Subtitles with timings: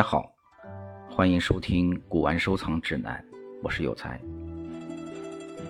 [0.00, 0.34] 大家好，
[1.10, 3.22] 欢迎收听《古玩收藏指南》，
[3.62, 4.18] 我是有才。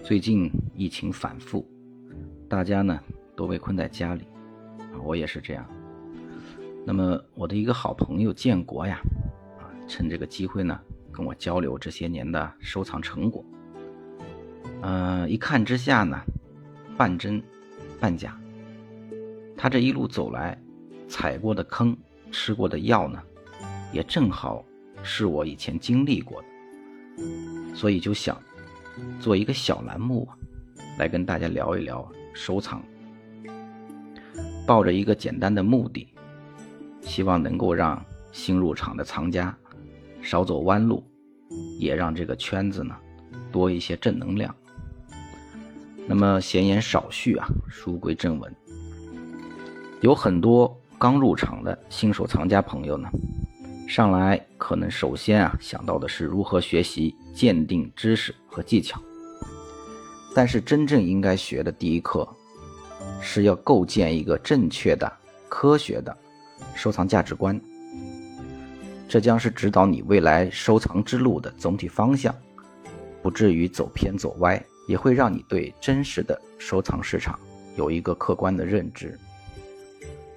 [0.04, 1.68] 最近疫情反复，
[2.48, 2.96] 大家呢
[3.34, 4.22] 都被困在家里，
[4.78, 5.68] 啊我也是这样。
[6.86, 9.00] 那么我的一个好朋友建国呀，
[9.58, 13.44] 啊，趁这个机会呢跟我交流这些年的收藏成果。
[14.82, 16.16] 嗯，一看之下呢，
[16.96, 17.42] 半真
[17.98, 18.40] 半假。
[19.56, 20.56] 他这一路走来，
[21.08, 21.96] 踩过的坑，
[22.30, 23.20] 吃过的药呢？
[23.92, 24.64] 也正好
[25.02, 28.40] 是我以前经历过的，所以就想
[29.20, 30.28] 做一个小栏目，
[30.98, 32.82] 来跟大家聊一聊收藏。
[34.66, 36.06] 抱着一个简单的目的，
[37.00, 38.00] 希望能够让
[38.30, 39.56] 新入场的藏家
[40.22, 41.02] 少走弯路，
[41.78, 42.96] 也让这个圈子呢
[43.50, 44.54] 多一些正能量。
[46.06, 48.54] 那么闲言少叙啊，书归正文，
[50.00, 53.10] 有很多刚入场的新手藏家朋友呢。
[53.90, 59.02] 上来可能首先啊想到的是如何学习鉴定知识和技巧，
[60.32, 62.24] 但是真正应该学的第一课，
[63.20, 65.12] 是要构建一个正确的、
[65.48, 66.16] 科学的
[66.72, 67.60] 收藏价值观。
[69.08, 72.32] 这将是指导你未来收藏之路的总体方向，
[73.20, 77.36] 不至于走偏走歪，也会让你对真实的收藏市场
[77.76, 79.18] 有一个客观的认知。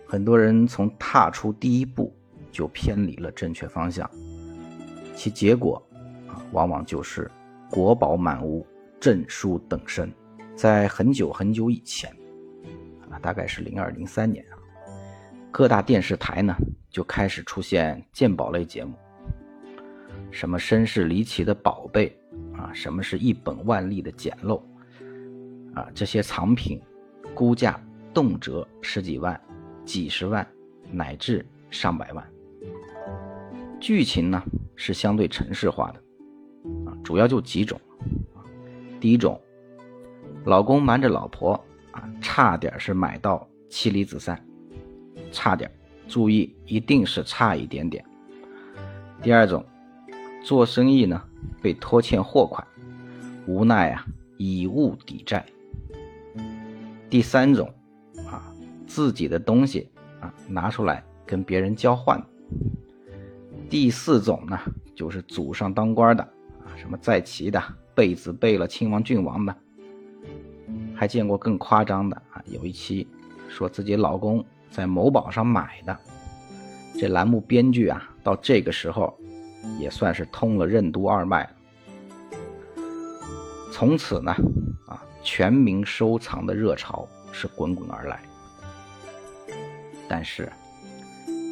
[0.07, 2.11] 很多人从踏出第一步。
[2.53, 4.09] 就偏离了正确方向，
[5.15, 5.81] 其结果
[6.27, 7.29] 啊，往往就是
[7.69, 8.65] 国宝满屋，
[8.99, 10.09] 证书等身。
[10.55, 12.15] 在很久很久以前，
[13.09, 14.53] 啊，大概是零二零三年啊，
[15.51, 16.55] 各大电视台呢
[16.91, 18.93] 就开始出现鉴宝类节目，
[20.29, 22.15] 什么身世离奇的宝贝
[22.55, 24.63] 啊，什么是一本万利的捡漏
[25.73, 26.79] 啊，这些藏品
[27.33, 29.41] 估价动辄十几万、
[29.83, 30.47] 几十万，
[30.91, 32.23] 乃至上百万。
[33.83, 34.41] 剧情呢
[34.77, 37.77] 是相对程式化的，啊，主要就几种，
[38.97, 39.37] 第一种，
[40.45, 41.51] 老公瞒着老婆
[41.91, 44.41] 啊，差点是买到妻离子散，
[45.33, 45.69] 差点，
[46.07, 48.01] 注意一定是差一点点。
[49.21, 49.61] 第二种，
[50.45, 51.21] 做生意呢
[51.61, 52.65] 被拖欠货款，
[53.45, 54.05] 无奈啊
[54.37, 55.45] 以物抵债。
[57.09, 57.67] 第三种，
[58.31, 58.49] 啊，
[58.87, 59.91] 自己的东西
[60.21, 62.25] 啊拿出来跟别人交换。
[63.73, 64.59] 第四种呢，
[64.93, 66.21] 就是祖上当官的
[66.63, 67.59] 啊，什么在旗的、
[67.95, 69.55] 贝子贝了亲王郡王的，
[70.93, 72.39] 还见过更夸张的啊。
[72.45, 73.07] 有一期
[73.49, 75.99] 说自己老公在某宝上买的，
[76.99, 79.11] 这栏目编剧啊，到这个时候
[79.79, 81.49] 也算是通了任督二脉了。
[83.71, 84.31] 从此呢，
[84.85, 88.21] 啊，全民收藏的热潮是滚滚而来。
[90.07, 90.47] 但是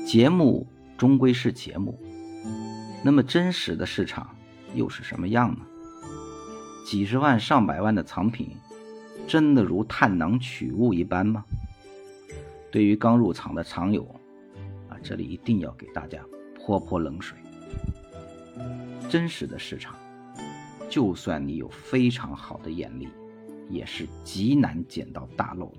[0.06, 1.98] 节目终归是节目。
[3.04, 4.36] 那么真实的市场
[4.76, 5.66] 又是什么样呢？
[6.86, 8.50] 几十万、上百万的藏品，
[9.28, 11.44] 真的如探囊取物一般吗？
[12.72, 14.04] 对于刚入场的藏友，
[14.88, 16.24] 啊，这里一定要给大家
[16.56, 17.38] 泼泼冷水。
[19.10, 19.96] 真实的市场，
[20.90, 23.10] 就算你有非常好的眼力，
[23.70, 25.78] 也是极难捡到大漏的。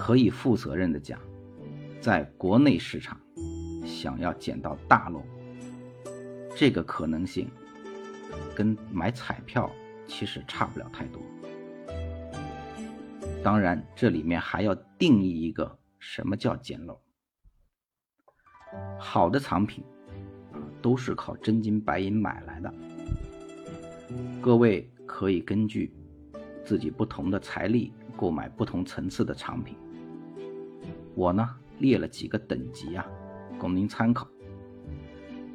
[0.00, 1.20] 可以负责任的讲，
[2.00, 3.20] 在国内市场。
[3.98, 5.20] 想要捡到大漏，
[6.54, 7.50] 这个可能性
[8.54, 9.68] 跟买彩票
[10.06, 11.20] 其实差不了太多。
[13.42, 16.96] 当然，这里面还要定义一个什么叫捡漏。
[19.00, 19.82] 好的藏品
[20.52, 22.72] 啊，都是靠真金白银买来的。
[24.40, 25.92] 各位可以根据
[26.64, 29.76] 自己不同的财力购买不同层次的藏品。
[31.16, 31.44] 我呢
[31.80, 33.04] 列了几个等级啊。
[33.58, 34.26] 供您参考，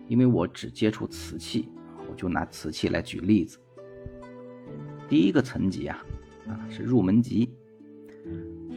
[0.07, 1.69] 因为我只接触瓷器，
[2.09, 3.57] 我就拿瓷器来举例子。
[5.07, 6.03] 第一个层级啊，
[6.47, 7.51] 啊是入门级，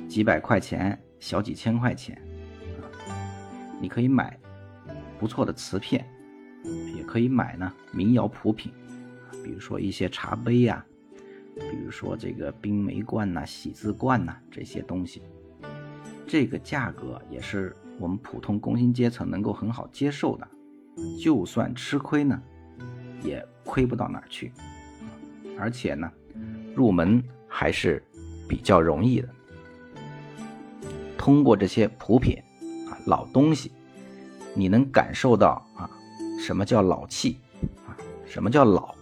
[0.09, 2.16] 几百块钱，小几千块钱，
[2.81, 2.86] 啊，
[3.81, 4.38] 你可以买
[5.19, 6.06] 不错的瓷片，
[6.97, 8.72] 也可以买呢民窑普品，
[9.42, 10.84] 比如说一些茶杯呀，
[11.54, 15.22] 比如说这个冰梅罐呐、喜字罐呐这些东西，
[16.27, 17.74] 这个价格也是。
[17.98, 20.48] 我们普通工薪阶层能够很好接受的，
[21.21, 22.41] 就算吃亏呢，
[23.22, 24.53] 也亏不到哪儿去，
[25.59, 26.10] 而且呢，
[26.75, 28.03] 入门还是
[28.48, 29.28] 比较容易的。
[31.16, 32.37] 通过这些普品
[32.89, 33.72] 啊老东西，
[34.54, 35.91] 你能感受到啊
[36.39, 37.39] 什么叫老气
[37.87, 37.97] 啊
[38.27, 38.95] 什么叫老。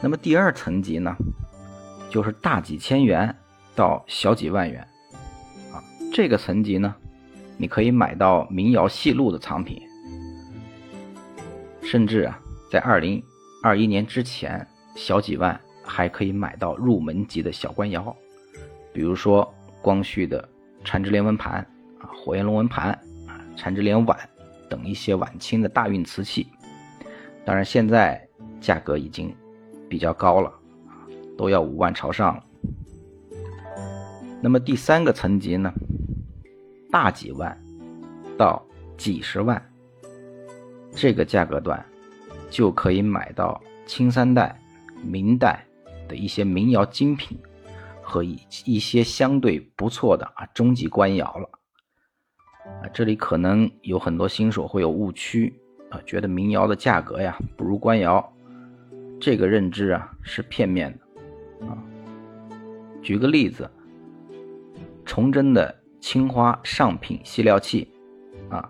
[0.00, 1.14] 那么第二层级呢，
[2.10, 3.36] 就是大几千元
[3.74, 4.86] 到小几万元。
[6.12, 6.94] 这个层级呢，
[7.56, 9.80] 你可以买到民谣细录的藏品，
[11.80, 12.38] 甚至啊，
[12.70, 13.22] 在二零
[13.62, 18.14] 二一年之前，小几万还可以买到入门级的小官窑，
[18.92, 19.50] 比如说
[19.80, 20.46] 光绪的
[20.84, 21.66] 缠枝莲纹盘
[21.98, 22.90] 啊、火焰龙纹盘
[23.26, 24.18] 啊、缠枝莲碗
[24.68, 26.46] 等一些晚清的大运瓷器。
[27.42, 28.22] 当然，现在
[28.60, 29.34] 价格已经
[29.88, 30.52] 比较高了，
[31.38, 32.44] 都要五万朝上了。
[34.42, 35.72] 那么第三个层级呢，
[36.92, 37.58] 大几万
[38.36, 38.62] 到
[38.98, 39.60] 几十万
[40.92, 41.82] 这个价格段，
[42.50, 44.54] 就可以买到清三代、
[45.02, 45.64] 明代
[46.06, 47.38] 的一些民窑精品
[48.02, 51.48] 和一一些相对不错的啊中级官窑了。
[52.82, 55.52] 啊，这里可能有很多新手会有误区
[55.88, 58.32] 啊，觉得民窑的价格呀不如官窑，
[59.18, 61.78] 这个认知啊是片面的啊。
[63.02, 63.68] 举个例子。
[65.04, 67.88] 崇祯的青花上品细料器，
[68.50, 68.68] 啊，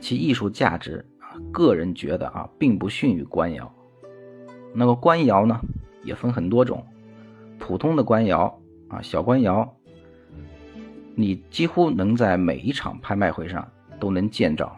[0.00, 3.70] 其艺术价值啊，个人觉得啊，并不逊于官窑。
[4.72, 5.60] 那个官窑呢，
[6.02, 6.82] 也分很多种，
[7.58, 9.70] 普通的官窑啊，小官窑，
[11.14, 14.72] 你几乎能在每一场拍卖会上都能见着，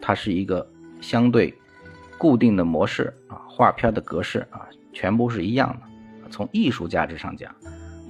[0.00, 0.64] 它是一个
[1.00, 1.52] 相对
[2.16, 6.28] 固定的模式啊，画片的格式啊，全部是一样的。
[6.30, 7.52] 从艺术价值上讲，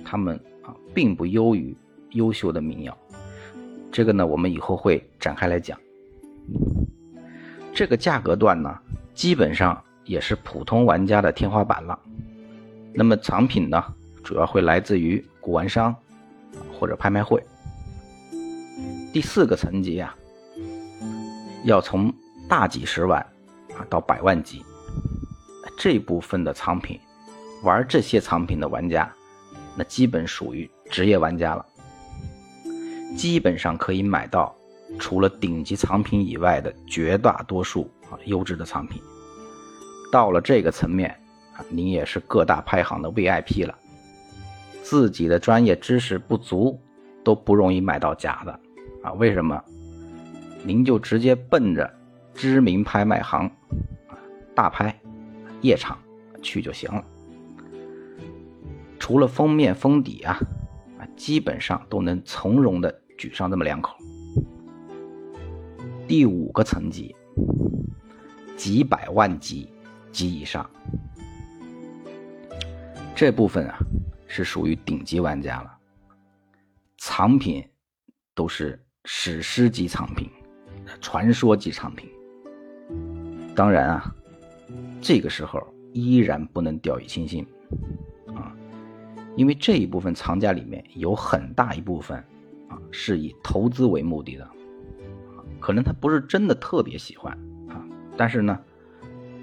[0.05, 1.75] 它们啊，并不优于。
[2.13, 2.99] 优秀的民窑，
[3.91, 5.79] 这个呢，我们以后会展开来讲。
[7.75, 8.77] 这个价格段呢，
[9.15, 11.99] 基本上也是普通玩家的天花板了。
[12.93, 13.83] 那么藏品呢，
[14.25, 15.95] 主要会来自于古玩商
[16.73, 17.43] 或者拍卖会。
[19.13, 20.15] 第四个层级啊，
[21.65, 22.13] 要从
[22.49, 23.21] 大几十万
[23.77, 24.65] 啊到百万级，
[25.79, 26.99] 这部分的藏品，
[27.63, 29.11] 玩这些藏品的玩家，
[29.77, 31.65] 那基本属于职业玩家了。
[33.19, 34.55] 基本上可以买到
[34.97, 39.03] 除了顶级藏品以外的绝大多数啊优质的藏品。
[40.13, 41.11] 到了这个层面
[41.57, 43.77] 啊，您也是各大拍行的 VIP 了。
[44.85, 46.81] 自己的专业知识不足
[47.25, 48.61] 都不容易买到假的
[49.03, 49.13] 啊？
[49.15, 49.61] 为什么？
[50.63, 51.93] 您就直接奔着
[52.35, 53.51] 知名拍卖行、
[54.55, 54.97] 大拍、
[55.61, 55.99] 夜场
[56.41, 57.05] 去就行了。
[58.97, 60.39] 除了封面封底啊。
[61.17, 63.95] 基本上都能从容的举上这么两口。
[66.07, 67.15] 第五个层级，
[68.57, 69.69] 几百万级
[70.11, 70.69] 及以上，
[73.15, 73.77] 这部分啊
[74.27, 75.77] 是属于顶级玩家了，
[76.97, 77.63] 藏品
[78.35, 80.31] 都是史诗级藏品、
[81.01, 82.09] 传说级藏品。
[83.55, 84.15] 当然啊，
[85.03, 85.61] 这个时候
[85.93, 87.47] 依然不能掉以轻心
[88.29, 88.55] 啊。
[89.37, 92.25] 因为这一部分藏家里面有很大一部分，
[92.69, 94.49] 啊，是以投资为目的的，
[95.59, 97.33] 可能他不是真的特别喜欢
[97.69, 97.85] 啊，
[98.17, 98.59] 但是呢，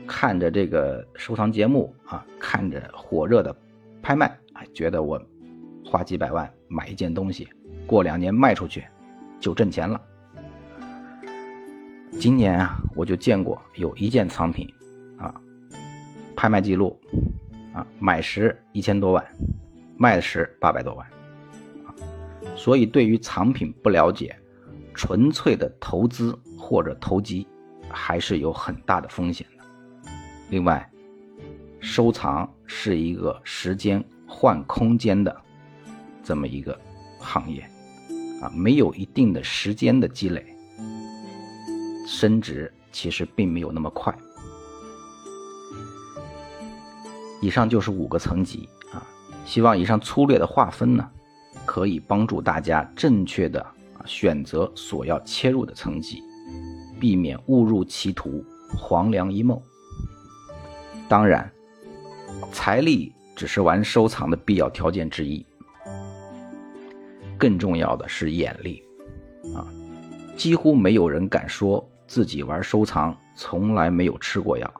[0.07, 3.55] 看着这个收藏节目啊，看着火热的
[4.01, 5.21] 拍卖，啊，觉得我
[5.83, 7.47] 花几百万买一件东西，
[7.85, 8.85] 过两年卖出去
[9.39, 10.01] 就挣钱了。
[12.11, 14.71] 今年啊，我就见过有一件藏品，
[15.17, 15.33] 啊，
[16.35, 16.97] 拍卖记录，
[17.73, 19.25] 啊，买时一千多万。
[19.97, 21.07] 卖时八百多万，
[22.55, 24.35] 所以对于藏品不了解，
[24.93, 27.45] 纯粹的投资或者投机，
[27.89, 29.63] 还是有很大的风险的。
[30.49, 30.89] 另外，
[31.79, 35.35] 收藏是一个时间换空间的
[36.23, 36.79] 这么一个
[37.19, 37.61] 行业，
[38.41, 40.45] 啊，没有一定的时间的积累，
[42.07, 44.15] 升值其实并没有那么快。
[47.41, 49.05] 以上就是五个层级啊。
[49.45, 51.07] 希望以上粗略的划分呢，
[51.75, 53.65] 可以帮助大家正确的
[54.05, 56.23] 选择所要切入的层级，
[57.01, 58.41] 避免误入歧途，
[58.77, 59.61] 黄粱一梦。
[61.09, 61.51] 当然，
[62.53, 65.45] 财力只是玩收藏的必要条件之一，
[67.37, 68.81] 更重要的是眼力
[69.53, 69.67] 啊！
[70.37, 74.73] 几乎没有人敢说自己玩收藏从来没有吃过药，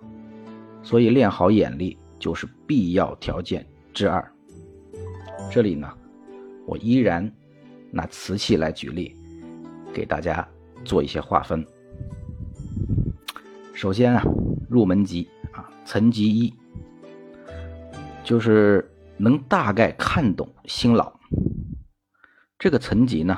[0.82, 4.26] 所以练好眼力就是必要条件之二。
[5.52, 5.92] 这里呢，
[6.66, 7.32] 我依然
[7.92, 9.16] 拿瓷器来举例，
[9.94, 10.48] 给大家
[10.84, 11.66] 做一些划分。
[13.74, 14.24] 首先啊，
[14.70, 16.54] 入门级啊，层级一，
[18.24, 21.14] 就是能大概看懂新老。
[22.58, 23.36] 这个层级呢，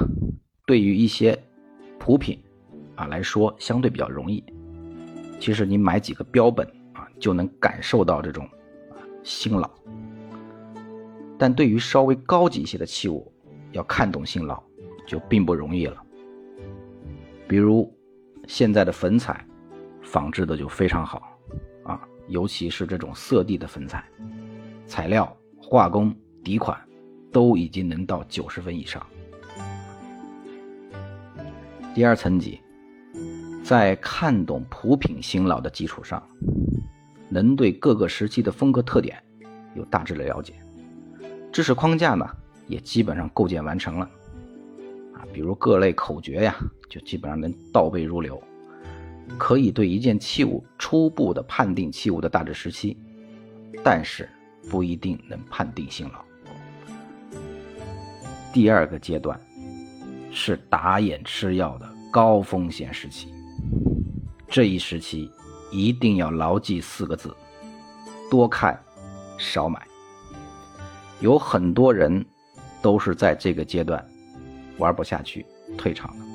[0.66, 1.38] 对于一些
[2.00, 2.40] 普品
[2.96, 4.44] 啊来说，相对比较容易。
[5.40, 8.48] 其实你买几个标本啊，就能感受到这种
[9.24, 9.70] 新老。
[11.38, 13.32] 但对于稍微高级一些的器物，
[13.72, 14.62] 要看懂新老
[15.06, 16.02] 就并不容易了。
[17.48, 17.94] 比如
[18.48, 19.46] 现在的粉彩，
[20.02, 21.38] 仿制的就非常好
[21.84, 24.04] 啊，尤其是这种色地的粉彩，
[24.86, 26.78] 材料、画工、底款
[27.32, 29.06] 都已经能到九十分以上。
[31.94, 32.60] 第二层级，
[33.64, 36.22] 在看懂普品新老的基础上，
[37.30, 39.22] 能对各个时期的风格特点
[39.76, 40.54] 有大致的了解，
[41.52, 42.28] 知识框架呢
[42.68, 44.10] 也基本上构建完成了。
[45.14, 46.56] 啊比如各类口诀呀，
[46.90, 48.42] 就基本上能倒背如流，
[49.38, 52.98] 可以对一件器物初步的判定器物的大致时期，
[53.84, 54.30] 但是
[54.70, 56.24] 不一定能判定新老。
[58.54, 59.40] 第二个阶段
[60.32, 63.34] 是打眼吃药的高风险时期，
[64.48, 65.32] 这一时期
[65.72, 67.36] 一定要牢记四个字：
[68.32, 68.80] 多看
[69.38, 69.86] 少买。
[71.20, 72.26] 有很多人
[72.82, 74.04] 都是在这个阶段。
[74.78, 75.44] 玩不下去，
[75.76, 76.26] 退场了。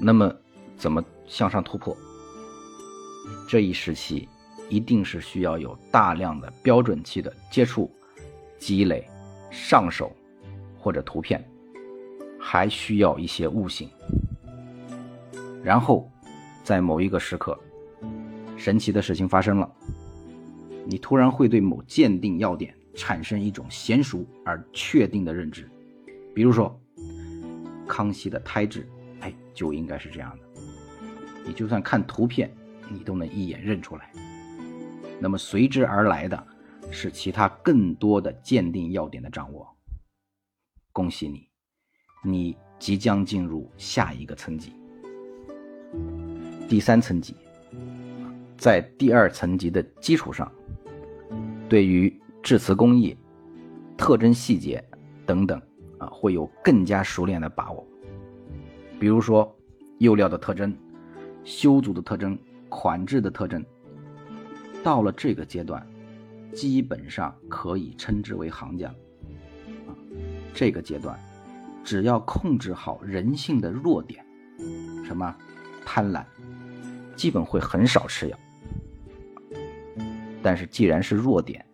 [0.00, 0.34] 那么，
[0.78, 1.94] 怎么向上突破？
[3.46, 4.26] 这一时期
[4.70, 7.90] 一定是需要有大量的标准期的接触、
[8.58, 9.06] 积累、
[9.50, 10.10] 上手
[10.78, 11.46] 或者图片，
[12.40, 13.90] 还需要一些悟性。
[15.62, 16.10] 然后，
[16.64, 17.58] 在某一个时刻，
[18.56, 19.70] 神奇的事情发生了，
[20.86, 25.68] 你突然会对某鉴定要点产生一种娴熟而确定的认知，
[26.34, 26.80] 比如说。
[27.88, 28.84] 康熙的胎质，
[29.20, 30.60] 哎，就应该是这样的。
[31.46, 32.52] 你就算看图片，
[32.90, 34.10] 你都能一眼认出来。
[35.20, 36.46] 那么随之而来的
[36.90, 39.72] 是其他更多的鉴定要点的掌握。
[40.90, 41.48] 恭喜你，
[42.24, 44.72] 你即将进入下一个层级。
[46.68, 47.36] 第三层级，
[48.58, 50.50] 在第二层级的基础上，
[51.68, 52.12] 对于
[52.46, 53.16] 制瓷工艺、
[53.98, 54.82] 特征细节
[55.26, 55.60] 等等。
[55.98, 57.84] 啊，会有更加熟练的把握，
[59.00, 59.52] 比如说
[59.98, 60.76] 釉料的特征、
[61.42, 62.38] 修足的特征、
[62.68, 63.64] 款制的特征。
[64.84, 65.84] 到了这个阶段，
[66.52, 68.88] 基本上可以称之为行家。
[69.88, 69.90] 啊，
[70.54, 71.18] 这个阶段，
[71.82, 74.24] 只要控制好人性的弱点，
[75.04, 75.34] 什么
[75.84, 76.22] 贪婪，
[77.16, 78.38] 基本会很少吃药。
[80.42, 81.64] 但是既然是弱点，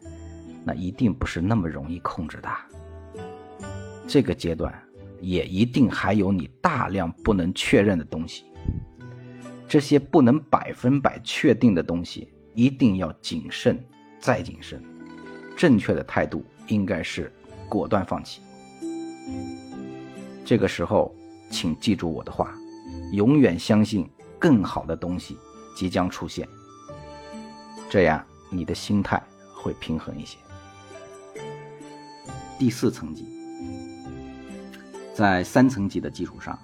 [0.64, 2.48] 那一定不是那么容易控制的。
[4.06, 4.72] 这个阶段
[5.20, 8.44] 也一定还有你大量不能确认的东西，
[9.68, 13.82] 这些不能百分百确定的东西，一定要谨慎
[14.20, 14.82] 再谨慎。
[15.56, 17.32] 正确的态度应该是
[17.68, 18.42] 果断放弃。
[20.44, 21.14] 这个时候，
[21.50, 22.52] 请记住我的话，
[23.12, 25.38] 永远相信更好的东西
[25.76, 26.46] 即将出现，
[27.88, 29.22] 这样你的心态
[29.54, 30.36] 会平衡一些。
[32.62, 33.26] 第四层级。
[35.12, 36.56] 在三层级的基础上，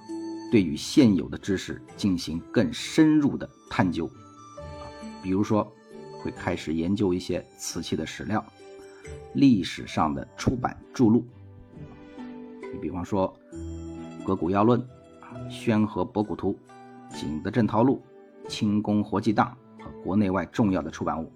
[0.48, 4.08] 对于现有的知识进行更深入的探究，
[5.20, 5.66] 比如说，
[6.22, 8.46] 会开始研究一些瓷器的史料、
[9.34, 11.26] 历史上的出版著录。
[12.72, 13.36] 你比方说，
[14.24, 14.80] 《格古要论》
[15.20, 16.56] 啊，《宣和博古图》、
[17.20, 18.00] 《景德镇陶录》、
[18.48, 19.52] 《清宫活祭档》
[19.82, 21.32] 和国内外重要的出版物。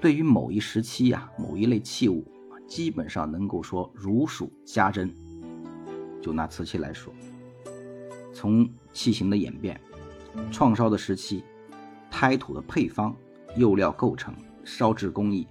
[0.00, 2.24] 对于某一时期呀，某一类器物
[2.70, 5.12] 基本上能够说如数家珍。
[6.22, 7.12] 就拿瓷器来说，
[8.32, 9.78] 从器型的演变、
[10.52, 11.42] 创烧的时期、
[12.08, 13.14] 胎土的配方、
[13.56, 15.48] 釉料构成、烧制工艺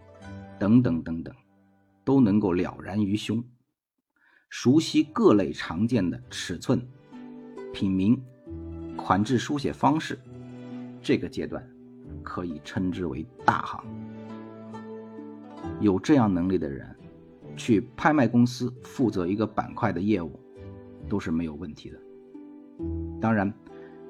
[0.58, 1.36] 等等等等，
[2.06, 3.44] 都能够了然于胸。
[4.48, 6.88] 熟悉各类常见的尺寸、
[7.74, 8.24] 品名、
[8.96, 10.18] 款制书写方式，
[11.02, 11.70] 这个阶段
[12.24, 13.84] 可以称之为大行。
[15.82, 16.96] 有这样能力的人，
[17.60, 20.40] 去拍卖公司负责一个板块的业务。
[21.10, 22.00] 都是没有问题的。
[23.20, 23.52] 当然，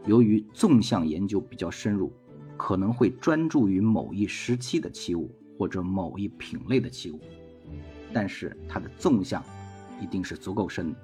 [0.06, 2.12] 由于纵向研究比较深入，
[2.58, 7.22] 可能会专注于某一时期的器物或者某一品类的器物，
[8.12, 9.41] 但是它的纵向
[10.01, 10.98] 一定是足够深的。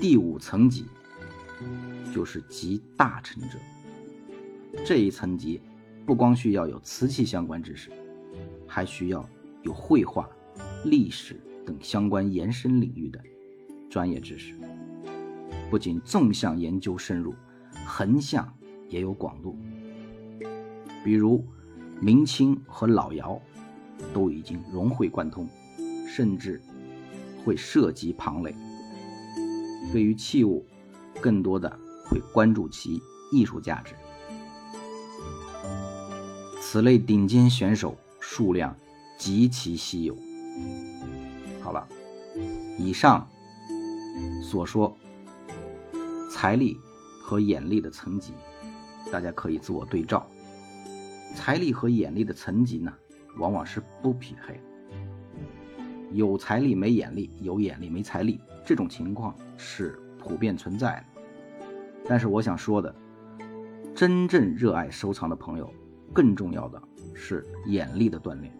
[0.00, 0.86] 第五层级
[2.12, 3.58] 就是集大成者。
[4.84, 5.60] 这一层级
[6.04, 7.92] 不光需要有瓷器相关知识，
[8.66, 9.24] 还需要
[9.62, 10.28] 有绘画、
[10.84, 13.20] 历史等相关延伸领域的。
[13.90, 14.54] 专业知识
[15.70, 17.34] 不仅纵向研究深入，
[17.86, 18.52] 横向
[18.88, 19.56] 也有广度。
[21.02, 21.44] 比如
[22.00, 23.40] 明清和老窑
[24.12, 25.48] 都已经融会贯通，
[26.06, 26.60] 甚至
[27.44, 28.54] 会涉及旁类。
[29.90, 30.66] 对于器物，
[31.20, 33.00] 更多的会关注其
[33.32, 33.94] 艺术价值。
[36.60, 38.76] 此类顶尖选手数量
[39.18, 40.16] 极其稀有。
[41.60, 41.86] 好了，
[42.78, 43.28] 以上。
[44.42, 44.96] 所说，
[46.32, 46.76] 财力
[47.22, 48.32] 和眼力的层级，
[49.12, 50.26] 大家可以自我对照。
[51.36, 52.92] 财力和眼力的层级呢，
[53.36, 54.60] 往往是不匹配。
[56.12, 61.22] 有财力没眼力，有眼力没财力，这种情况是普遍存在的。
[62.08, 62.92] 但是我想说的，
[63.94, 65.72] 真正热爱收藏的朋友，
[66.12, 66.82] 更重要的
[67.14, 68.52] 是眼力的锻炼。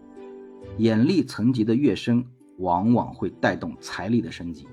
[0.78, 2.24] 眼力层级的越深，
[2.58, 4.68] 往往会带动财力的升级，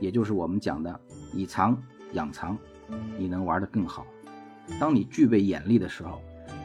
[0.00, 1.00] 也就是我们讲的
[1.32, 1.80] 以藏
[2.12, 2.56] 养藏，
[3.18, 4.06] 你能玩得更好。
[4.80, 6.20] 当你具备眼力的时候，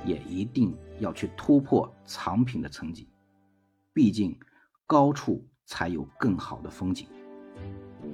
[0.05, 3.07] 也一定要去突破藏品的层级，
[3.93, 4.37] 毕竟
[4.87, 7.07] 高处才有更好的风景。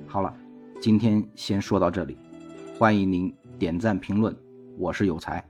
[0.07, 0.35] 好了，
[0.81, 2.17] 今天先说到这里，
[2.79, 4.35] 欢迎您点赞评论。
[4.77, 5.47] 我是有才，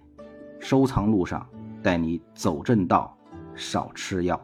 [0.60, 1.48] 收藏路上
[1.82, 3.18] 带你走正道，
[3.56, 4.40] 少吃药。